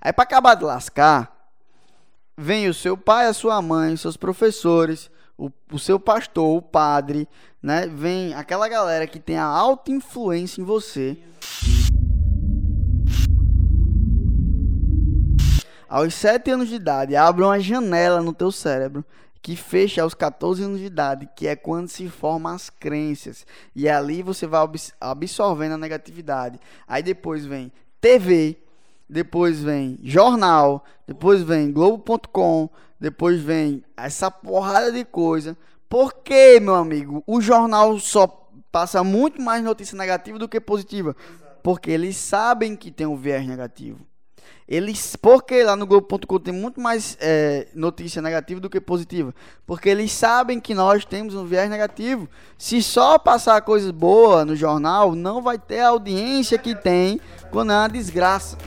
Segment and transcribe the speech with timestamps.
[0.00, 1.52] Aí para acabar de lascar,
[2.36, 7.28] vem o seu pai, a sua mãe, seus professores, o, o seu pastor, o padre,
[7.62, 7.86] né?
[7.86, 11.18] Vem aquela galera que tem a alta influência em você.
[15.88, 19.04] Aos 7 anos de idade, abre uma janela no teu cérebro
[19.40, 23.46] que fecha aos 14 anos de idade, que é quando se formam as crenças.
[23.74, 24.68] E ali você vai
[25.00, 26.58] absorvendo a negatividade.
[26.86, 28.58] Aí depois vem TV,
[29.08, 32.68] depois vem jornal, depois vem Globo.com,
[33.00, 35.56] depois vem essa porrada de coisa.
[35.88, 37.22] Por que, meu amigo?
[37.26, 38.26] O jornal só
[38.70, 41.16] passa muito mais notícia negativa do que positiva.
[41.62, 44.06] Porque eles sabem que tem um viés negativo.
[44.68, 49.34] Eles, porque lá no Globo.com tem muito mais é, notícia negativa do que positiva.
[49.66, 52.28] Porque eles sabem que nós temos um viés negativo.
[52.58, 57.18] Se só passar coisas boas no jornal, não vai ter a audiência que tem
[57.50, 58.58] quando é uma desgraça.